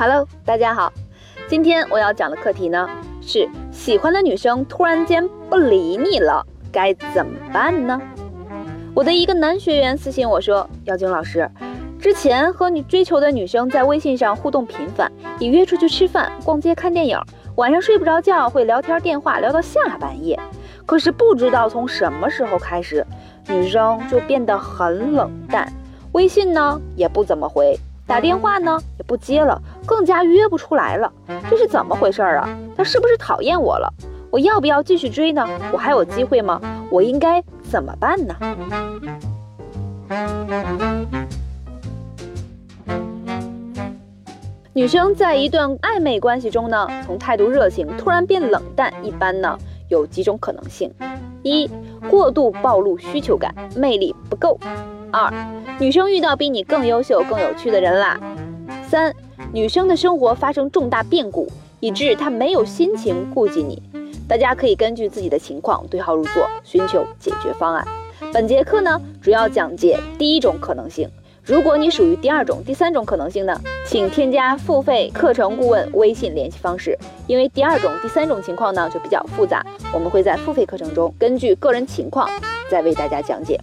[0.00, 0.90] Hello，大家好，
[1.46, 2.88] 今天我要讲的课题呢
[3.20, 6.42] 是喜欢的女生突然间不理你了，
[6.72, 8.00] 该怎么办呢？
[8.94, 11.46] 我的一个男学员私信我说：“妖精老师，
[12.00, 17.20] 之前和你追求的女生在微信上互动频繁，一约出去吃饭、逛街、看电影，
[17.56, 20.40] 晚上睡不着觉会聊天电话聊到下半夜。
[20.86, 23.06] 可是不知道从什么时候开始，
[23.50, 25.70] 女生就变得很冷淡，
[26.12, 29.60] 微信呢也不怎么回，打电话呢也不接了，
[29.90, 31.12] 更加约不出来了。
[31.50, 32.48] 这是怎么回事儿啊？
[32.76, 33.92] 他是不是讨厌我了？
[34.30, 35.44] 我要不要继续追呢？
[35.72, 36.60] 我还有机会吗？
[36.92, 38.36] 我应该怎么办呢？”
[44.72, 50.88] 女生在一段暧昧关系中呢，从态度热情突然变冷淡，一般呢有几种可能性：
[51.42, 51.68] 一、
[52.08, 54.56] 过度暴露需求感，魅力不够；
[55.10, 55.28] 二、
[55.80, 58.16] 女生遇到比你更优秀、更有趣的人啦；
[58.90, 59.14] 三、
[59.52, 61.46] 女生的生活发生重大变故，
[61.78, 63.80] 以致她没有心情顾及你。
[64.26, 67.86] 大家可以根据自己的情况对号入座，寻求解决方案。
[68.32, 71.08] 本节课呢，主要讲解第一种可能性。
[71.44, 76.98] 如果你属于第二种、第三种可能性呢，请添加付费课程顾问微信联系方式。
[77.28, 82.28] 因为第二种、第三种情况呢就比较复杂，我们会在付费课程中根据个人情况
[82.68, 83.60] 再为大家讲解。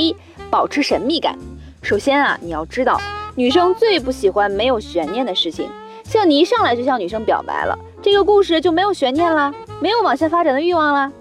[0.00, 0.16] 一，
[0.50, 1.36] 保持神秘感。
[1.82, 3.00] 首先啊，你要知道，
[3.34, 5.68] 女生最不喜欢没有悬念的事情。
[6.04, 11.12] 像你一上来就向女生表白了，这个故事就没有悬念了，没有往下发展的欲望了。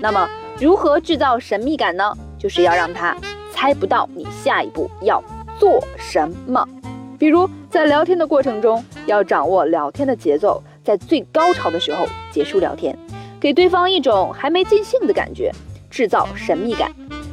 [0.00, 0.28] 那么，
[0.58, 2.12] 如何制造神秘感呢？
[2.38, 3.14] 就是要让她
[3.52, 5.22] 猜不到你下一步要
[5.58, 6.66] 做什么。
[7.18, 12.96] 比如在聊天的过程中，要掌握聊天的节奏，在最高潮的时候结束聊天，
[13.38, 15.52] 给对方一种还没尽兴的感觉，
[15.90, 16.90] 制造神秘感。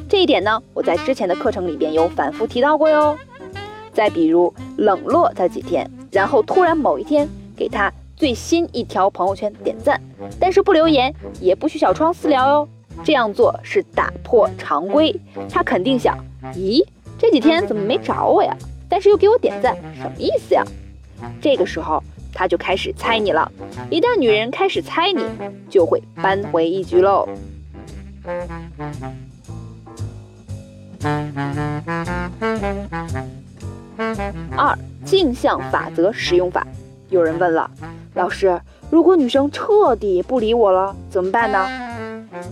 [0.08, 3.16] 这一点呢，我在之前的课程里边有反复提到过哟。
[3.92, 10.00] 再比如冷落他几天，然后突然某一天给他最新一条朋友圈点赞，
[10.40, 12.68] 但是不留言，也不许小窗私聊哟。
[13.04, 15.14] 这样做是打破常规，
[15.50, 16.16] 他肯定想：
[16.54, 16.84] 咦，
[17.18, 18.56] 这几天怎么没找我呀？
[18.88, 20.64] 但是又给我点赞，什么意思呀？
[21.40, 22.02] 这个时候
[22.32, 23.50] 他就开始猜你了。
[23.90, 25.22] 一旦女人开始猜你，
[25.68, 27.28] 就会扳回一局喽。
[34.56, 36.66] 二镜像法则使用法，
[37.08, 37.70] 有人问了，
[38.14, 38.60] 老师，
[38.90, 41.66] 如果女生彻底不理我了，怎么办呢？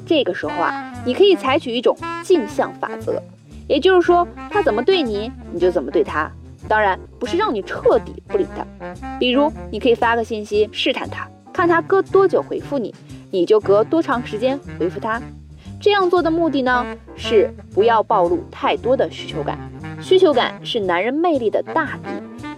[0.07, 3.23] 这个时候啊，你可以采取一种镜像法则，
[3.69, 6.31] 也就是说，她怎么对你，你就怎么对她。
[6.69, 8.67] 当然不是让你彻底不理她，
[9.21, 12.95] 比如你可以发个信息试探她，看她隔多久回复你，
[13.31, 15.21] 你就隔多长时间回复她。
[15.87, 19.57] 这样做的目的呢，是不要暴露太多的需求感。
[20.03, 22.11] 需求感是男人魅力的大敌，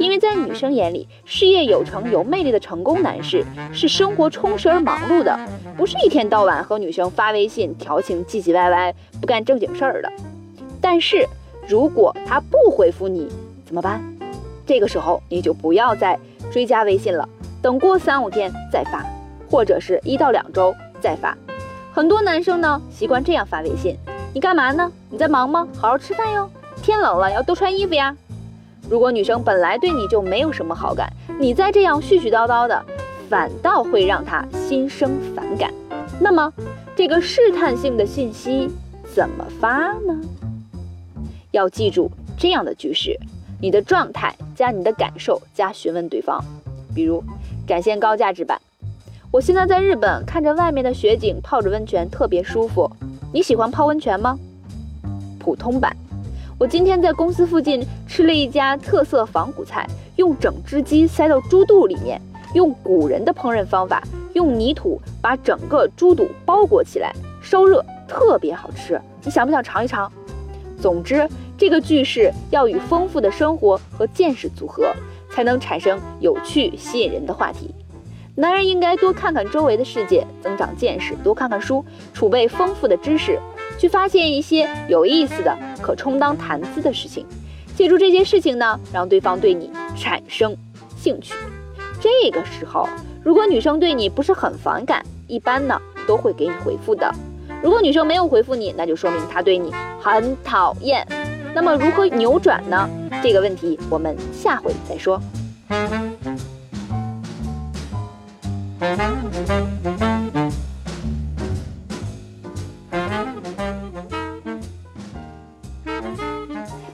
[0.03, 5.38] 因为在女生眼里，事业有成、有魅力的成功男士是生活充实而忙碌的，
[5.77, 10.11] 不是一天到晚和女生发微信调情、唧唧歪歪、不干正经事儿的。
[10.81, 11.28] 但是
[11.69, 13.28] 如果他不回复你，
[13.67, 14.03] 怎么办？
[14.65, 16.19] 这个时候你就不要再
[16.50, 17.28] 追加微信了，
[17.61, 19.05] 等过三五天再发，
[19.50, 21.37] 或者是一到两周再发。
[21.99, 23.97] 很多男生呢习惯这样发微信，
[24.33, 24.89] 你干嘛呢？
[25.11, 25.67] 你在忙吗？
[25.77, 26.49] 好好吃饭哟。
[26.81, 28.17] 天冷了要多穿衣服呀。
[28.89, 32.85] 如果女生本来对你就没有什么好感，你再这样絮絮叨叨的，
[33.29, 35.75] 反倒会让她心生反感。
[36.21, 36.53] 那么
[36.95, 38.71] 这个试探性的信息
[39.13, 40.21] 怎么发呢？
[41.51, 43.19] 要记住这样的句式：
[43.61, 46.41] 你的状态加你的感受加询问对方。
[46.95, 47.21] 比如，
[47.67, 48.57] 展现高价值版。
[49.31, 52.91] 我现在在日本，看着外面的雪景，泡着温泉特别舒服。
[53.31, 54.39] 你喜欢泡温泉吗？
[55.39, 55.94] 普通版。
[56.58, 59.87] 我今天在公司附近吃了一家特色仿古菜，
[60.17, 62.19] 用整只鸡塞到猪肚里面，
[62.55, 67.12] 用古人的烹饪方法，用泥土把整个猪肚包裹起来，
[67.43, 68.99] 烧热，特别好吃。
[69.25, 70.11] 你想不想尝一尝？
[70.81, 74.91] 总之，这个句式要与丰富的生活和见识组合，
[75.31, 77.75] 才能产生有趣吸引人的话题。
[78.38, 83.37] 男人应该多看看周围的世界，增长见识；多看看书，储备丰富的知识，
[83.76, 87.26] 去发现一些有意思的、可充当谈资的事情。
[87.75, 90.56] 借助这些事情呢，让对方对你产生
[90.96, 91.35] 兴趣。
[92.00, 92.88] 这个时候，
[93.25, 95.76] 如果女生对你不是很反感，一般呢
[96.06, 97.12] 都会给你回复的。
[97.61, 101.05] 如果女生没有回复你，那就说明她对你很讨厌。
[101.52, 102.88] 那么如何扭转呢？
[103.20, 105.20] 这个问题我们下回再说。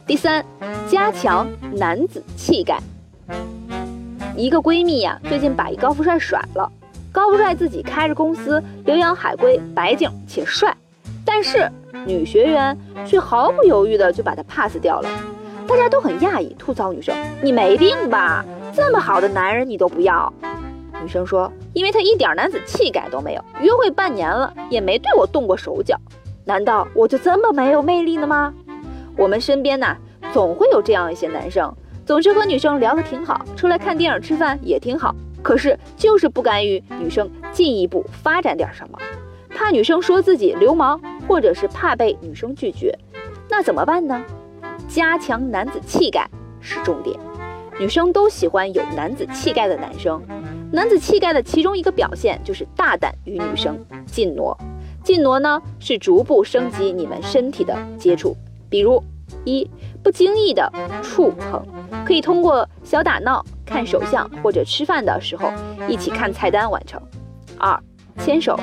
[0.06, 0.44] 第三，
[0.88, 2.78] 加强男子气概。
[4.36, 6.70] 一个闺蜜呀，最近把一高富帅甩了。
[7.10, 10.76] 高富帅自己开着公司，留洋海归，白净且帅，
[11.24, 11.70] 但是
[12.06, 12.76] 女学员
[13.06, 15.08] 却毫不犹豫的就把他 pass 掉了。
[15.66, 18.44] 大家都很讶异，吐槽女生：“你没病吧？
[18.74, 20.30] 这么好的男人你都不要？”
[21.02, 26.00] 女生说：“因为他一点男子气概都没有，约会半年了也没对我动过手脚，
[26.46, 28.54] 难道我就这么没有魅力了吗？”
[29.18, 29.96] 我们身边呢，
[30.32, 31.72] 总会有这样一些男生。
[32.06, 38.98] 总是和女生聊得挺好，出来看电影、吃饭也挺好，可是就是不敢与女生进一步发展点什么，
[39.48, 42.98] 怕女生说自己流氓，或者是怕被女生拒绝，
[43.48, 44.22] 那怎么办呢？
[44.86, 46.28] 加强男子气概
[46.60, 47.18] 是重点，
[47.78, 50.20] 女生都喜欢有男子气概的男生。
[50.74, 54.58] 男子气概的其中一个表现就是大胆与女生近挪，
[55.04, 58.36] 近挪呢是逐步升级你们身体的接触，
[58.68, 59.00] 比如
[59.44, 59.70] 一
[60.02, 60.68] 不经意的
[61.00, 61.64] 触碰。
[62.04, 65.48] 可以通过小打闹、看手相或者吃饭的时候
[65.88, 67.00] 一起看菜单完成。
[67.56, 67.80] 二、
[68.18, 68.58] 牵手，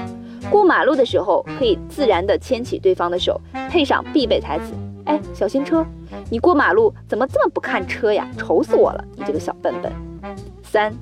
[0.49, 4.73] 过马路的时候可以自然的牵起对方的手，配上必备台词
[5.07, 5.85] ：“哎，小心车！
[6.29, 8.29] 你过马路怎么这么不看车呀？
[8.37, 9.01] 愁死我了！
[9.15, 9.89] 你这个小笨笨。”
[10.61, 10.93] 三、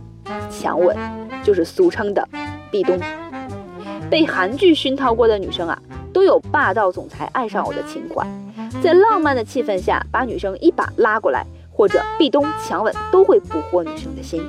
[0.49, 0.95] 强吻，
[1.43, 2.27] 就是俗称的
[2.71, 2.99] 壁咚。
[4.09, 5.81] 被韩剧熏陶过的女生啊，
[6.11, 8.27] 都有霸道总裁爱上我的情怀，
[8.81, 11.45] 在浪漫的气氛下，把女生一把拉过来。
[11.71, 14.45] 或者壁咚、强吻都会捕获女生的心，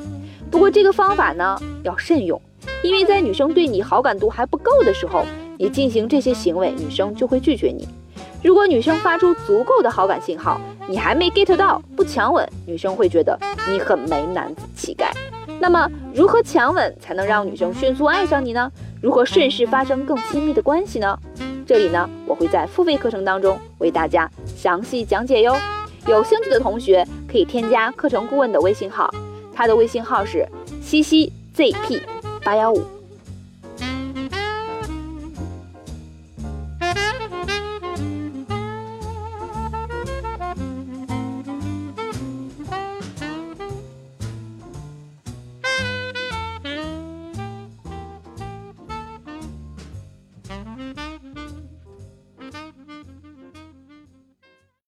[0.50, 2.42] 不过这个方法呢要慎用，
[2.82, 5.24] 因为在女生对你好感度还不够的时候，
[5.56, 7.86] 你进行这些行为，女生就会拒绝你。
[8.42, 13.38] 如果女生发出足够的好感信号，你还没 get 到，不强吻，女生会觉得
[13.70, 15.12] 你很没男子气概。
[15.60, 18.72] 那么如何强吻才能让女生迅速爱上你呢？
[19.02, 21.18] 如何顺势发生更亲密的关系呢？
[21.66, 25.54] 这里呢，我会在付费课程当中为大家详细讲解哟。
[26.06, 29.14] 有兴趣的同学可以添加课程顾问的微信号，
[29.54, 30.48] 他的微信号是
[30.80, 32.00] 西西 zp
[32.42, 32.99] 八幺五。